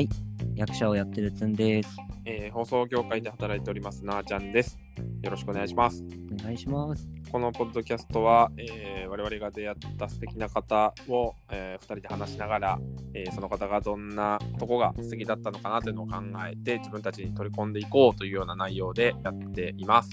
[0.00, 0.08] はい、
[0.54, 1.90] 役者をやってるつんです。
[2.24, 4.78] えー放送業界で働いておりますなあちゃんです。
[5.22, 6.02] よろしくお願いします。
[6.32, 7.06] お願いします。
[7.30, 12.78] このポッドキャストは、えー我々が出会った素敵な方を、え2人で話しながら、
[13.12, 16.14] えーその方がどんなとこが素敵だったのかなというのを考
[16.50, 20.08] えて自分たちに取り込んでいこうというような内容でやっています。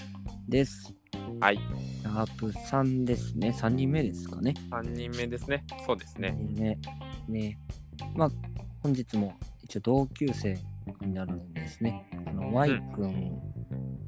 [0.46, 0.92] です。
[1.40, 3.56] はい、シャープ3ですね。
[3.58, 4.52] 3人目ですかね。
[4.70, 5.64] 3人目ですね。
[5.86, 6.36] そうですね。
[6.38, 6.78] 3人
[7.26, 7.40] 目。
[7.40, 7.58] ね。
[8.14, 8.30] まあ、
[8.82, 9.34] 本日も
[9.68, 10.58] 一応同級生
[11.02, 12.08] になるんですね。
[12.26, 13.38] あの、Y 君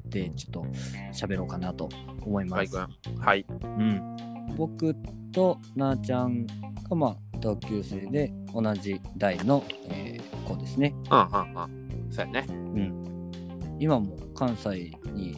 [0.07, 0.67] でちょっと
[1.13, 1.89] 喋ろうかなと
[2.23, 2.77] 思います。
[2.77, 3.19] はい、君。
[3.19, 3.47] はい。
[3.63, 4.17] うん。
[4.57, 4.97] 僕
[5.33, 6.47] となあちゃん
[6.89, 10.95] が、まあ、同級生で同じ代の、えー子ですね。
[11.11, 12.13] うんうんうん。
[12.13, 12.47] そうやね。
[12.49, 13.31] うん。
[13.79, 15.37] 今も関西に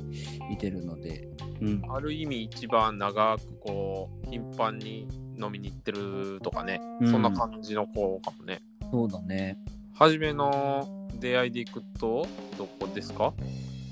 [0.51, 1.29] いてるので、
[1.61, 1.83] うん。
[1.89, 5.07] ある意味一番長くこう頻繁に
[5.41, 8.63] 飲みに行ってるとかね、うんそんな感じの子かもね。
[8.91, 9.59] そうだね。
[10.03, 12.27] 初めの出会いでいくと
[12.59, 13.33] どこですか？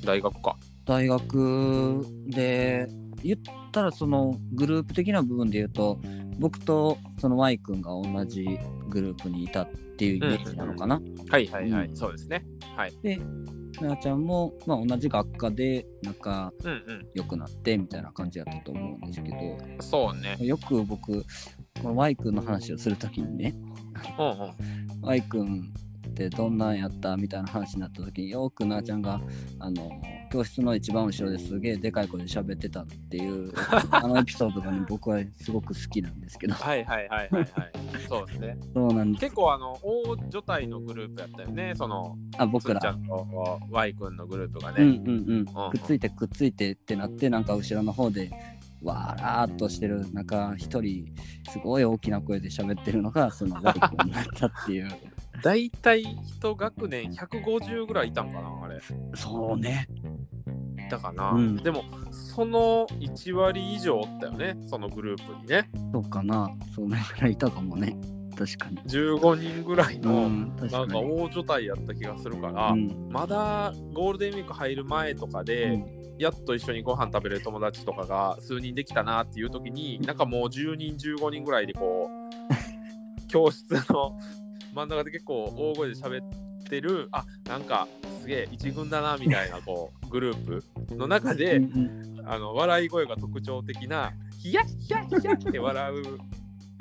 [0.05, 0.57] 大学か。
[0.85, 2.89] 大学で
[3.23, 3.39] 言っ
[3.71, 6.01] たらそのグループ的な部分で言うと
[6.41, 8.45] 僕とその Y 君が同じ
[8.89, 11.01] グループにいたっていうイメージなのかな。
[11.29, 12.45] はいはいはい、うんそうですね。
[12.75, 12.93] はい。
[13.05, 13.21] で
[13.81, 17.09] なあちゃんも、まあ、同じ学科で仲うんうん。
[17.15, 19.37] 良くなってみたいな感じだったと思うんですけど
[19.81, 20.37] そうね。
[20.41, 21.25] よく僕
[21.81, 23.55] この Y 君の話をするときにね
[24.19, 24.55] うんうん。
[25.07, 25.90] Y 君っ
[26.21, 29.21] てどんなんやったみたいな話になった時によくなあちゃんが
[29.59, 29.91] あの
[30.31, 33.53] 教室の一番後ろですげえでかい声で喋ってたっていう
[33.91, 37.51] あのエピソードがね僕はすごく好きなんですけどはいはいはいはいはい。
[38.07, 38.59] そうですね。
[38.75, 41.73] そうなんです結構あの大所帯のグループやったよね。
[41.75, 45.03] そのあ僕つんちゃらんと Y 君のグループがうんね。
[45.05, 48.31] うんうんくっついてくっついてってなってなんか後ろの方で
[48.83, 51.07] わーっとしてる中一人
[51.51, 54.91] すごい大きな声で喋ってるのがその Y 君になったっていう
[55.43, 58.81] だいたい一学年150ぐらいいたんかなあれ。
[59.15, 59.89] そうね。
[60.79, 61.57] いたかな、うん。
[61.57, 65.71] でもその1割以上おったよねそのグループにね。
[65.93, 66.51] そうかな。
[66.75, 67.97] そんなぐらいいたかもね。
[68.37, 68.79] 確かに。
[68.85, 73.09] 15人ぐらいの、うん確なんか大所帯やった気がするから、うん。
[73.11, 76.01] まだゴールデンウィーク入る前とかで、うん。
[76.21, 84.19] やっと一緒にご飯食べれる友達とかが数人できたなっていう時になんかもう10人15人ぐらいでこう 教室の
[84.75, 86.25] 真ん中で結構大声で喋っ
[86.69, 87.89] てるあなんか
[88.21, 91.61] すげえ一軍だなみたいな こうグループの中で、
[92.25, 96.19] あの笑い声が特徴的なヒヤッヒヤッヒヤッって笑う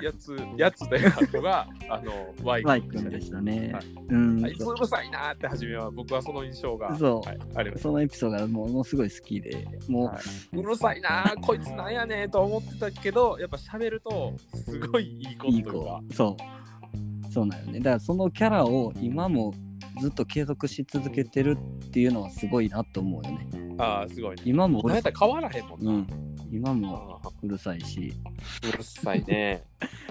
[0.02, 3.72] やつやつというのがあのワイ君君でしたね。
[3.72, 7.82] はいうんあいつうるさいなーって初めは僕はその印象が、そうはい、あります。
[7.82, 16.02] そのエピソードがものすごい好きで、もう、はいうるさいなーこいつなんやねんと思ってたけどやっぱ喋るとすごいいい子というか子。
[16.14, 16.59] そう。
[17.30, 17.78] そうなんよね。
[17.78, 19.54] だからそのキャラを今も
[20.00, 23.76] ずっと継続し続けてるっていうのはすごいなと思うよね。
[23.78, 24.42] ああすごいね。
[24.44, 25.92] 今も変わらへんもんな。
[25.92, 26.06] うん。
[26.50, 28.12] 今もあうるさいし。
[28.62, 29.62] ーうるさいね。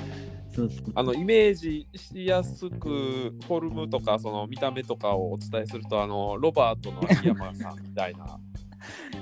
[0.55, 0.85] そうそう。
[0.95, 8.39] あのイメージしやすくフォルムとかその見た目とかをお伝えするとあのロバートの秋山さんみたいな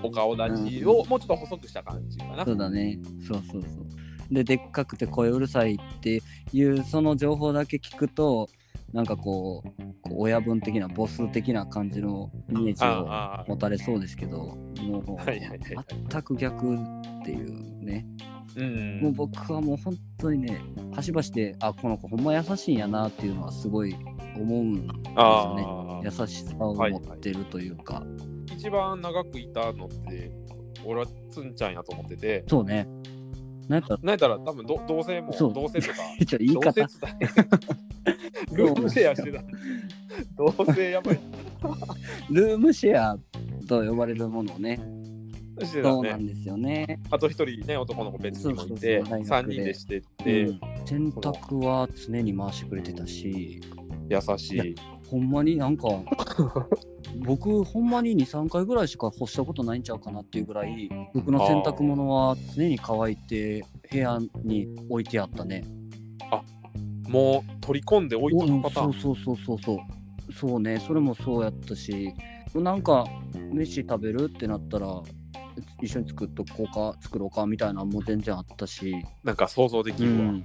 [0.03, 2.45] お顔立ちを もうちょっと細くした感じかな。
[2.45, 2.99] そうだね。
[3.27, 4.06] そうそうそう。
[4.31, 6.21] で、でっかくて声うるさいって
[6.53, 8.49] いうその情報だけ聞くと、
[8.93, 16.79] なんかこう、親分的なボス的な感じのイメージを持たれそうですけど、もう、はいはいはいはい全く逆っ
[17.23, 18.05] ていうね。
[18.55, 20.59] うんもう僕はもう本当にね、
[20.95, 23.95] 端々で、あ、この子ほんま優しいんやなっていうのはすごい
[24.35, 25.13] 思うんですよね。
[25.15, 28.03] あ優しさを持ってるというか。
[28.03, 30.31] あ一番長くいたのって
[30.83, 32.87] 俺はつんちゃんやと思っててそうね。
[33.67, 35.53] なんか、なんやったら多分ど同性もそう。
[35.53, 35.95] 同性とか
[36.25, 36.71] ちょ言い方。
[36.71, 36.97] 同性
[38.53, 39.43] ルームシェアしてた。
[40.37, 41.19] 同性やばい。
[42.31, 43.19] ルームシェア
[43.67, 44.79] と呼ばれるものをね、
[45.65, 46.99] してたそうなんねですよね。
[47.09, 49.53] あと一人ね男の子別にもいてそうそうそう大3学で。
[49.53, 50.59] 人でしてて、うん。
[50.85, 53.61] 洗濯は常に回してくれてたし、
[54.09, 54.75] 優しい
[55.09, 55.87] ほんまになんか、
[57.25, 65.63] 僕、ほんまに2、3回ぐらいしか干したことないんちゃうかなっていうぐらい、僕の洗濯物は常に乾いて部屋に置いてあったね。
[67.07, 68.93] もう取り込んで置いとくパターン。
[68.93, 69.81] そうそうそうそうそ
[70.29, 70.33] う。
[70.33, 72.13] そうね、それもそうやったし、
[72.53, 73.05] なんか、
[73.53, 75.01] 飯食べるってなったら、
[75.81, 78.93] 一緒に作っとこうか、作ろうかみたいなのも全然あったし、
[79.23, 80.43] なんか想像できうるわ、ん、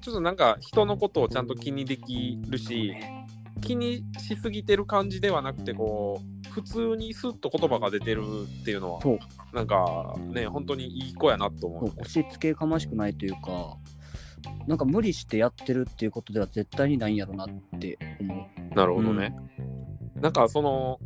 [0.00, 2.94] ちょっとなんか人のことをちゃんと気にできるし
[3.60, 8.22] 気にしすぎてる感じではなくてこう普通にスッと言葉が出てる
[8.62, 9.18] っていうのはそう
[9.54, 13.76] なんかね本当にいい子やなと思う押し付けがましくないというか、
[14.66, 19.34] なんか無理してやってるっていうことでは絶対にないんやろなって思なるほどね。
[20.16, 20.98] なんかその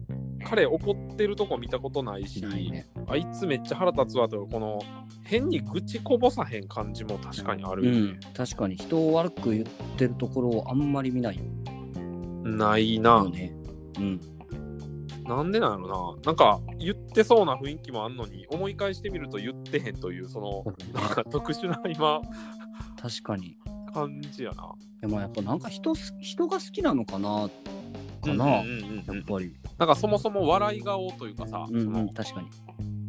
[0.44, 2.86] 彼怒ってるとこ見たことないし、ね。
[3.06, 4.78] あいつめっちゃ腹立つわとこの
[5.24, 8.20] 変に愚痴こぼさへん感じも確かにあうるよねん。。
[8.34, 9.64] 確かに人を悪く言っ
[9.96, 11.40] てるところをあんまり見ない
[12.44, 13.28] ないなよ。
[13.30, 13.54] ね。
[13.98, 14.20] うん。
[15.24, 16.22] なんでなのな。
[16.24, 22.20] なんか言ってそうな雰囲気もあんのに思い返してみると言ってへんというそのなんか特殊な今
[23.00, 23.56] 確かに。
[23.92, 24.74] 感じやな。
[25.00, 27.48] でもやっぱなんか人す人が好きなのかな
[28.24, 29.54] かな、うんうんうんうんやっぱり。
[29.78, 32.48] なんかそもそも笑い顔というかさ、うん、そうのん、確かに。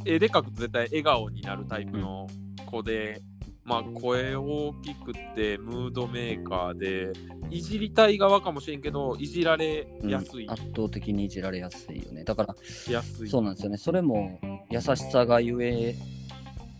[0.05, 2.27] 絵でかく絶対笑顔になるタイプの
[2.65, 3.21] 子で、
[3.65, 7.11] まあ声大きくてムードメーカーで
[7.49, 12.23] いじりたい側かもしれんけどいじられうんやすい、圧倒的にいじられやすいよね。
[12.23, 12.55] だから、
[13.27, 13.77] そうなんですよね。
[13.77, 14.39] それも
[14.69, 15.95] 優しさがゆえ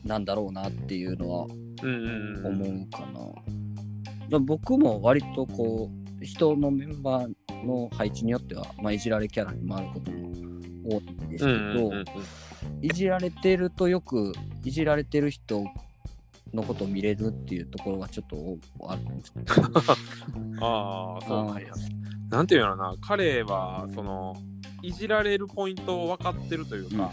[0.04, 1.48] なんだろうなっていうのは
[1.82, 4.30] うんうんうん思うかな。
[4.30, 5.90] だ僕も割とこ
[6.22, 10.18] う、人のメンバーの配置によっては、まあ、いじられキャラに回ることも
[10.88, 12.06] 多いんですけど、うんうんうんうん
[12.82, 14.34] いじられてるとよく
[14.64, 15.66] いじられてる人
[16.54, 19.54] のことを見れるっていうところがちょっとあるんですけど。
[20.66, 21.74] ああそうなんや。
[22.30, 24.36] なんていうのかな彼はその
[24.82, 27.12] いじられるポイントを分かってるというか、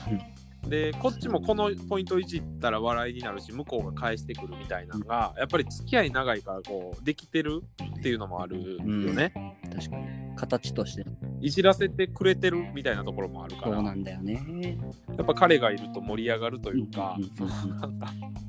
[0.68, 7.62] でこっちもこのポイントいじったら笑いになるし向こうが返してくるみたいなのがやっぱり付き合い長いからこうできてる
[8.00, 8.82] っていうのもあるよ
[9.12, 9.32] ね、
[9.74, 10.06] 確かに。
[10.36, 11.04] 形として。
[11.40, 13.74] いじらせてくれてるみたいなところもあるから。
[13.74, 14.78] そうなんだよね。
[15.16, 17.16] やっぱ彼がいると盛り上がるというか、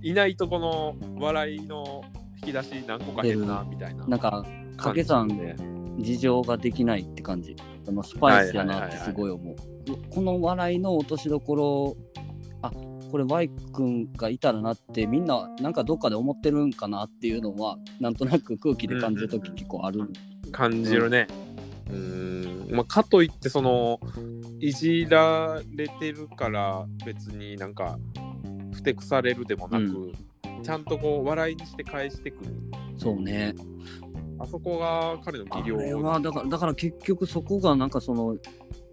[0.02, 2.04] いないとこの笑いの
[2.42, 4.06] 引き出し何個か減るなみたいな。
[4.08, 5.56] なんか掛け算で
[6.00, 7.56] 事情ができないって感じ。
[8.04, 9.56] スパイスやなってすごい思う。
[10.10, 11.98] この笑いの落としどころ
[12.62, 12.72] あ
[13.12, 20.10] これ Y 君がいたらなってみんななんかどっかで思ってるんかなっていうのはなんとなく空気で感じる時結構ある。
[20.52, 21.28] 感じるね。
[21.90, 24.00] うーんまあ、かといってその
[24.60, 28.00] いじられてるから別になんか
[28.72, 30.12] ふてくされるでもなく、う
[30.64, 32.52] ちゃんとこう笑いにして返してくる
[32.98, 33.54] そうね。
[34.40, 38.36] あそこが彼のあ技量だからだから結局そこがなんかその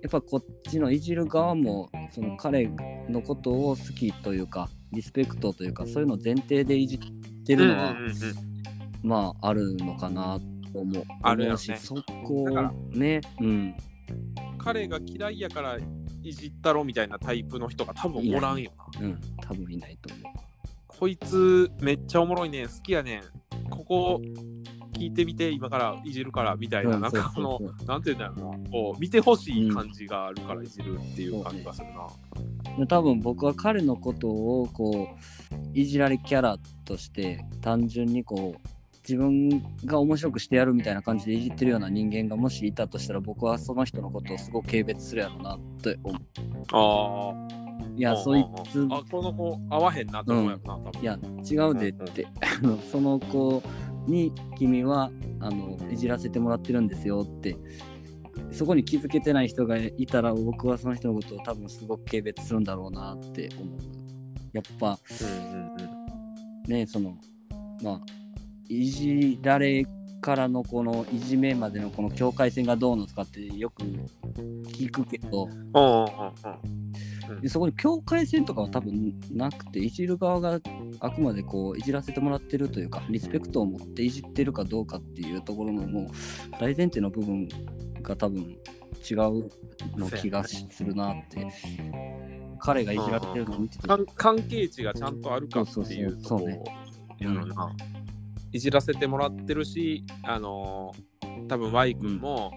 [0.02, 2.70] やっぱこっちのいじる側もその彼
[3.08, 8.50] のことを好きというかリスペクトというかそういうの前提でいじってるのは、うんうんうん
[9.02, 10.38] まああるのかな
[10.73, 11.05] と思う。
[11.23, 11.76] あるよね。
[11.76, 11.94] そ
[12.25, 12.47] こ
[12.91, 13.75] ね、うん、
[14.58, 15.79] 彼が嫌いやから
[16.23, 19.00] いじったろみたいなタイプの人が多分おらんよな。
[19.00, 20.35] うん、多分いないと思
[20.87, 23.23] こいつめっちゃおもろいねん好きやねん。
[23.70, 24.20] ここ
[25.00, 31.87] 聞いてみて今からいじるからみたいな、うんなんかこのなんていうんだろうなこう見てほしい感じがあるからいじるっていう感じがする
[32.79, 32.87] な。
[32.87, 38.69] 多分僕は彼のことをこういじられキャラとして単純にこう
[39.08, 46.20] 自分が面白くしてやるみたいな感じでいじってるような人間がもしいたとしたら僕はその人のことをすごく軽蔑するやろうなって思う。
[46.73, 47.61] ああ。
[47.96, 51.03] いや、そいつ、あ、この子合わへんなと思うやろな、多分。
[51.03, 51.19] いや、
[51.50, 53.62] 違うでって、あのその子
[54.11, 55.11] に君は
[55.41, 57.57] あのいじらせてもらってるんですよって、
[58.53, 63.79] そこに気づけてない人がいたら、僕はその人のことを多分すごく軽蔑するんだろうなって思う。
[64.53, 64.99] やっぱ。
[66.67, 67.17] ね、その、
[67.83, 68.01] まあ、
[68.69, 69.84] いじられ
[70.20, 73.82] からのこのいじめまでのこの境界線がどうのとかってよく
[74.69, 77.09] 聞くけど、うんうんうん
[77.41, 80.60] でそこに境界線とかは多分なくていじる側が
[81.01, 86.06] あくまでこういじらせてもらってるというかリスペクトを持っていじってるかどうかっていうところのもう
[86.58, 87.49] 大前提の部分
[88.03, 88.43] が多分
[89.08, 89.51] 違う
[89.96, 91.46] の気がするなって
[92.58, 93.89] 彼がいじられてるのを見てて。
[93.89, 96.49] 関関係値がちゃんとあるかっていうとこ
[97.25, 97.75] な。
[98.53, 101.10] いじらせてもらってるし、あのー
[101.49, 102.53] 多分 Y 君も、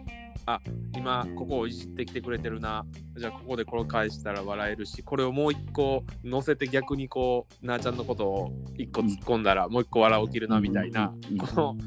[0.46, 0.60] あ
[0.96, 2.86] 今ここをいじってきてくれてるな。
[3.18, 11.78] じゃあここでこれ返したら笑えるし、これをもう一個乗せて逆にこう、なあちゃんのことを一個突っ込んだらもう一個笑起きるなみたいな、この、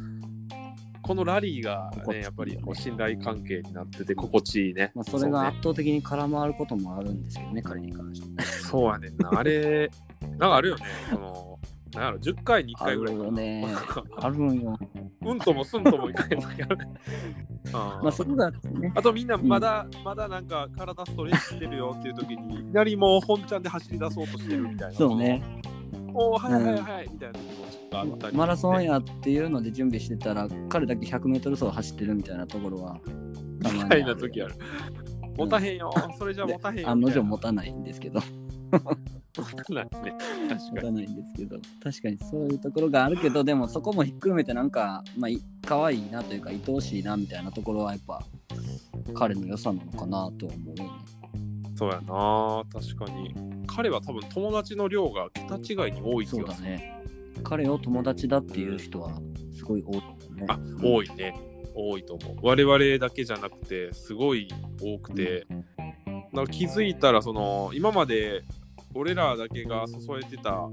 [1.02, 4.90] このラリーがね、やっぱりこう信頼関係になってて心地いいね。
[4.94, 9.30] まあ、それが圧倒的に絡まることもあるんですけどね彼に関してそうやねんな。
[9.38, 10.84] あれ、なんかあるよね。
[11.10, 11.55] その、
[11.94, 13.26] なんやろ、10回に1ある回ぐらいかな。
[13.26, 13.66] よね
[14.16, 14.78] あるんよ
[15.24, 16.94] うんともすんともいかへん時あるね。
[17.72, 24.94] あまあそこがねあとみんなまだ、まだなんか体ストレッチしてるよっていう時に、いきなりもう本ちゃんで走り出そうとしてるみたいな。
[24.94, 25.42] そうね。
[26.14, 27.38] おお、はいはいはいはい、みたいな
[28.32, 33.00] マラソンやっていうので準備してたら彼だけ 100m 走走ってるみたいなところは
[33.62, 34.54] たまにみたいな時ある。
[35.36, 36.90] 持たへんよ、それじゃ持たへんよ。
[36.90, 38.20] 案の定持たたないんですけど
[39.42, 39.46] な。
[39.46, 40.96] 確かに。
[40.96, 48.22] ないんですけど確かにそういうところがあるけどでもそこもひっくるめてなんかまあい可愛いなというか愛おしいなみたいなところはやっぱ
[49.14, 50.90] 彼の良さなのかなとは思うよね。
[51.76, 53.34] そうやな、確かに。
[53.66, 56.68] 彼は多分友達の量が桁違いに多い気そうがする。
[56.68, 57.02] だね。
[57.44, 59.20] 彼を友達だっていう人は
[59.54, 60.02] すごい多いよ
[60.34, 60.46] ね。
[60.48, 61.34] あ、多いね。
[61.74, 62.36] 多いと思う。
[62.42, 64.48] 我々だけじゃなくて、すごい
[64.80, 65.46] 多くて、
[66.32, 68.42] なんか気づいたら、その、今まで
[68.96, 70.68] 俺らだけが注いでた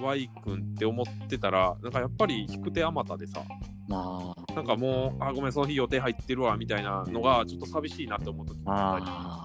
[0.00, 3.42] Y 君って思ってたら、なんかやっぱり引く手あまたでさ、
[3.88, 9.06] まなんかもう、あ、ごめん、その日予定入ってるわ、みたいなのが、ちょっと寂しいなって思う時もあったり。
[9.08, 9.42] ああ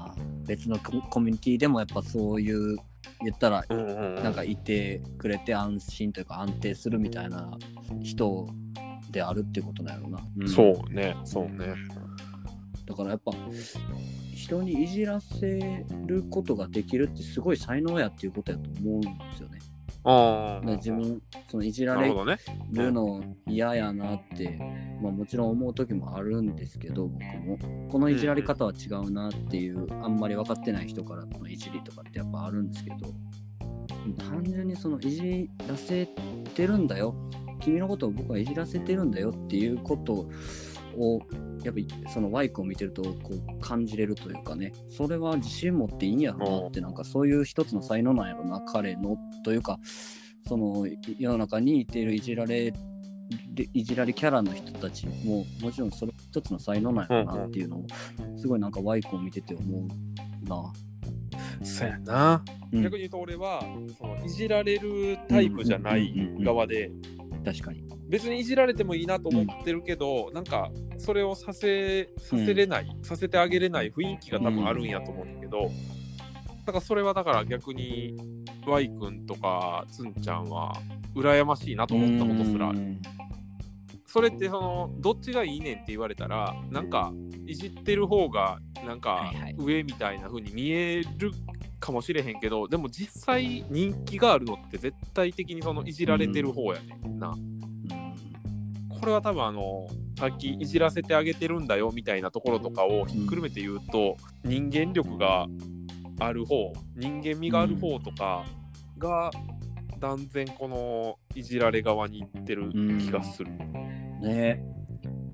[0.48, 2.78] 別のココミュニティでもやっぱそういう
[3.22, 7.58] 言ったらうんうんうんなんかいてくれて安心というか安定するみたいな
[8.02, 8.48] 人
[9.12, 10.20] であるってことなんやろな。
[10.46, 11.76] んそうね、そうね。
[12.88, 13.34] だからやっぱ
[14.34, 19.60] 人にいじらせることができるってすごい才能やっていうことやと思うんですよね。
[20.10, 24.58] あ自分そのいじられなるの嫌やなって、
[25.02, 27.90] まあ、もちろん思う時もあるんですけど僕も。
[27.90, 32.98] このいじられ方は違うなっていうあんまり分かってない人からのいじりとかってやっぱあるんですけど
[34.18, 36.08] 単純にそのいじらせ
[36.56, 37.14] てるんだよ。
[37.60, 40.30] 君のことを僕はいじらせてるんだよっていうこと
[40.98, 41.20] を
[41.64, 49.80] やっぱりその Y 君を見てるとこう感じれるというかねそれは自信持っていいんやろなってなんかそういう一つの才能なんやろな彼のというか
[50.48, 52.74] そのい世の中にいているいじられ
[53.54, 57.86] でいじられキャラの人たちももちろんそれ一つの才能なんやろなっていうのを
[58.38, 60.74] すごいなんか Y 君を見てて思うな。
[61.64, 62.44] そうやな。
[62.72, 63.62] うん逆に言うと俺は
[63.98, 66.92] そのいじられるタイプじゃない側で
[67.48, 67.82] 確かに。
[68.10, 75.72] 別にいじられてもいいなと思ってるけど、なんかそれをさせさせれない、させてあげれない雰囲気が多分あるんやと思うんだけど、
[76.66, 78.18] だからそれはだから逆に
[78.66, 80.74] Y 君とかつんちゃんは
[81.16, 82.80] 羨ましいなと思ったことすらある。
[82.80, 83.02] うん
[84.10, 87.12] それってそのどっちがいいねんって言われたらなんか
[87.46, 91.32] いじってる方がなんか上みたいな風に見える
[91.80, 97.36] かもしれへんけどでも実際人気があるのって絶対的にそのいじられてる方やねんな。
[99.00, 105.46] これは多分あのさっきいじらせてあげてるんだよみたいなところとかをひっくるめて言うと、人間力が
[106.20, 108.44] ある方人間味がある方とか
[108.98, 109.30] が
[110.00, 113.52] 断然このいじられ側に行ってる気がする。
[114.22, 114.64] ね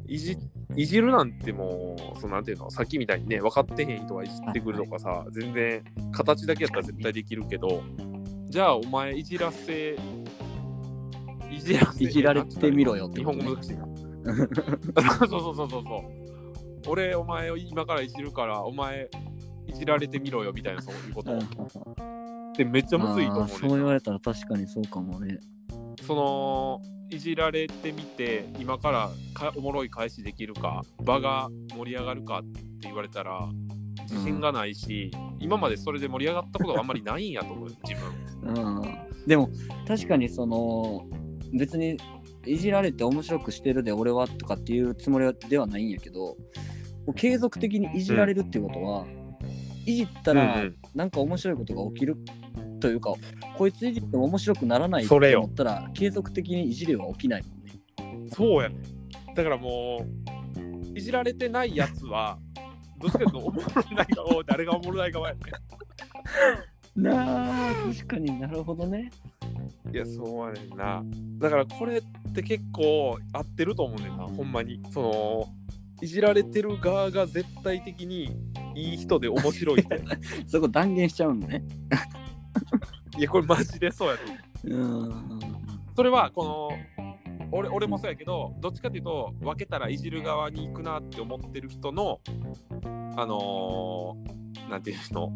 [0.05, 0.38] いじ
[0.75, 7.84] いじるなんてもう、そのなんていうの、さっきみたいにね、分かってへん人がいじってくるとかさ、全然形だけやったら絶対できるけど、
[8.46, 9.98] じゃあお前いじらせ、
[11.51, 13.86] いじらせ、いじられてみろよってね本語難しいな。
[13.86, 16.24] そ うそうそうそうそうそう。
[16.88, 19.10] 俺、お前を今からいじるから、お前、
[19.68, 21.38] いじられてみろよみたいな、そういうこと。
[22.58, 25.39] で、めっちゃむずいと思うねそう言われたら確かにそうかもね。
[26.01, 26.82] その
[27.13, 33.50] いじられてみて今からかおもろい返しできるか場が盛り上がるかって言われたら
[34.10, 37.96] 自信がないし、今までそれで盛り上がったことがあんまりないんやと思う 自
[38.43, 38.55] 分。
[38.55, 39.50] うん、でも
[39.88, 41.08] 確かにその
[41.53, 41.98] 別に
[42.46, 46.36] いじられて面白くしてるで俺はとかっていうつもりではないんやけど
[47.15, 49.05] 継続的にいじられるっていうことは、
[49.86, 50.75] いじったらうんうん。
[50.96, 52.17] なんか面白いことが起きる
[52.84, 53.13] というか、
[53.58, 58.30] こいついじっても面白くならないと思ったら継続的にいじりは起きないもんね。
[58.36, 58.75] そうやね
[59.34, 60.06] だからも
[60.94, 62.38] ういじられてないやつは
[63.00, 65.40] どっちかというとおもろない側 誰がおもろない側やね
[66.98, 69.10] なあ確かになるほどね。
[69.94, 71.04] いやそうやねんな
[71.38, 75.48] だからこれって結構合ってると思うねんなほんまにその
[76.02, 78.36] いじられてる側が絶対的に
[78.75, 79.96] いい人で面白い人
[80.48, 81.63] そこ断言しちゃうのね。
[83.17, 84.39] いやこれマジでそうやと思う。
[84.70, 85.39] うん。
[85.96, 86.70] それはこの
[87.51, 92.20] 俺俺もそうやけどどっちかっていうと分けたらいじる側に行くなって思ってる人の
[93.15, 95.32] あのー、なんていうの、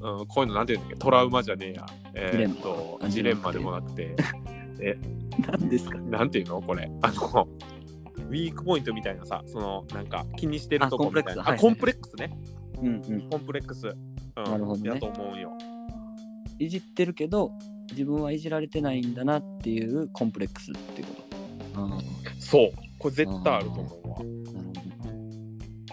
[0.00, 2.54] うん、こういうのなんていうんだっけトラウマじゃねえや、えジレンマ。
[2.54, 4.16] ーっとあジレンマでもなくて。
[5.48, 5.98] 何ですか？
[5.98, 6.90] なんていうのこれ。
[7.02, 7.48] あの
[8.28, 11.48] ウィークポイントみたいなさそのなんか気にしてるとこみたいな。
[11.48, 12.14] あコンプレックス。
[12.18, 13.08] あはいコンプレックスね。
[13.08, 13.30] うんうん。
[13.30, 14.88] コンプレックス、うん、なるほどね。
[14.90, 15.52] やと思うんよ
[16.58, 17.52] いじってるけど
[17.90, 21.14] 自分はいじられてないんだなっていうコンプレックスっていうこ
[21.74, 21.80] と。
[21.80, 21.98] あ
[22.38, 22.70] そう。
[22.98, 24.16] これ絶対あると思うわ。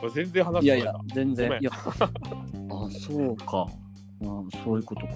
[0.04, 0.68] あ、な全然話い。
[0.68, 1.58] やいや全然。
[1.60, 3.68] いやあそうか。
[3.68, 5.14] あそういうことか。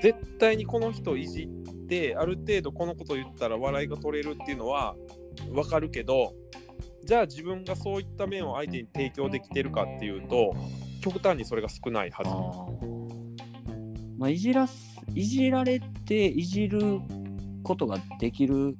[0.00, 4.94] 絶対にこの人いじってある程度このこと言ったら笑いが取れるっていうのは
[5.52, 6.34] 分かるけど
[7.04, 10.54] じゃあ自分がそういった面を相手に提供できてるかっていうと
[11.02, 12.89] 極端にそれが少ないはあー
[14.20, 17.00] まあ、いじらすいじられていじる
[17.62, 18.76] ことができる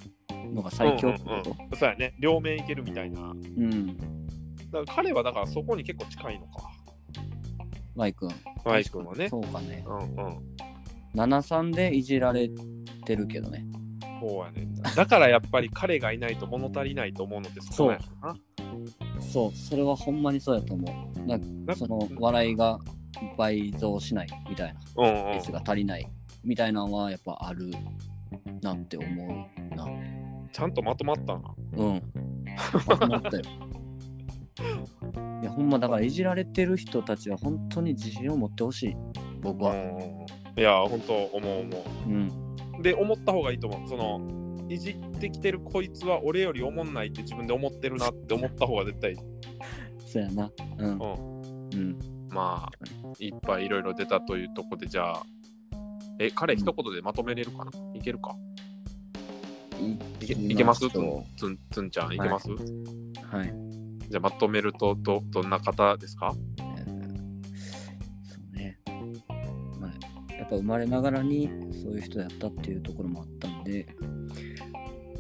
[0.53, 2.15] のが最強ってこと、うんうんうんそうやね。
[2.19, 3.23] 両面いけるみたいな。
[3.23, 4.07] うんだか
[4.73, 6.71] ら彼はだからそこに結構近いのか。
[7.97, 8.31] マイ君。
[8.67, 9.31] マイ君はね。
[9.31, 9.83] そうかね。
[9.87, 10.39] うんうん。
[11.17, 12.51] 73でいじられ
[13.07, 13.65] てるけどね。
[14.21, 14.69] そうやね。
[14.95, 17.99] だからやっぱり彼がいないと物足りないと思うのってそこや。
[19.21, 21.21] そう、それはほんまにそうやと思う。
[21.27, 22.79] ななその笑いが
[23.37, 26.09] 倍増しないみたいな、うんうん率が足りない
[26.45, 27.71] みたいなのはやっぱある
[28.63, 29.07] なって思
[29.73, 29.87] うな。
[30.53, 31.55] ちゃんとまとまったな。
[31.77, 32.03] うん。
[32.87, 33.43] まとまったよ。
[35.43, 38.97] いや、ほんまだからいじられてる人たちは本当に自信を持ってほしい。
[39.41, 39.75] 僕は。
[40.57, 42.57] いや、本当思う思うん。
[42.79, 42.83] う。
[42.83, 43.89] で、思った方がいいと思う。
[43.89, 49.17] その、いじってきてるこいつは俺より思んないって自分で思ってるなって思った方が絶対いい。
[50.07, 50.51] そうやな。
[50.79, 50.87] うん。
[50.87, 51.71] うん。
[51.73, 52.20] うん。
[52.31, 52.87] まあ、
[53.19, 55.23] いっぱいいろいろ出たというとこで、じゃあ、
[56.19, 57.71] え、彼一言でまとめれるかな？
[57.95, 58.37] いけるか？
[60.21, 60.89] いけいけます？
[60.91, 62.19] つんつんつんちゃん、い。
[62.19, 62.59] けます、はい。
[64.09, 66.35] じゃあ、まとめるとど、どんな方ですか？
[66.59, 66.87] えー
[68.25, 68.79] そうね。
[69.81, 71.49] まあ、やっぱ生まれながらに
[71.83, 73.87] そういう人やったっていうところもあったんで、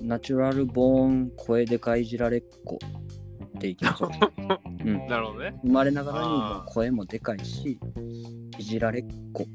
[0.03, 2.79] ナチュラルボーン声でかいじられっ子
[3.57, 4.11] っていきましょう。
[4.85, 5.55] うん、なるほどね。
[5.63, 7.79] 生まれながらにも声もでかいし、
[8.59, 9.47] いじられっ子。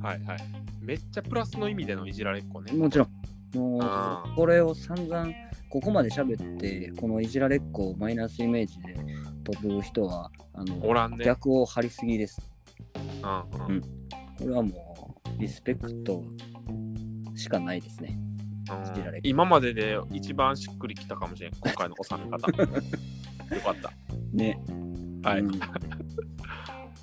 [0.00, 0.38] はいはい。
[0.80, 2.72] めっちゃプラスの意味でのいじられっ子ね。
[2.72, 3.56] もちろん。
[3.58, 5.26] もう、これを散々、
[5.70, 8.94] ここまで喋って、このいじられっ子をマイナスイメージで
[9.44, 11.24] 飛ぶ人は、あの、ね。
[11.24, 12.40] 逆を張りすぎです。
[13.22, 13.80] うん
[14.38, 16.22] これはもう、リスペクト
[17.34, 18.16] しかないですね。
[19.24, 22.52] 今までで一番しっくりきたかもしれん、今回の収め方。
[23.54, 23.92] よかった。
[24.32, 24.60] ね。
[25.22, 25.60] はい、うん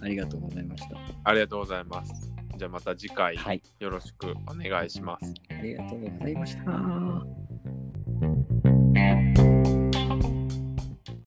[0.02, 0.98] ありがとうございました。
[1.24, 2.32] ありがとうございます。
[2.58, 3.36] じゃあまた次回
[3.80, 5.26] よろしくお願いします。
[5.50, 6.62] はい、ありがとうございました。